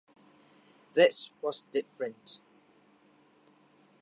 [0.93, 2.39] This was different.